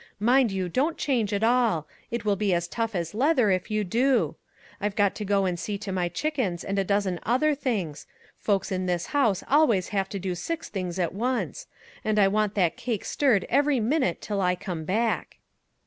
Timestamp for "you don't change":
0.51-1.31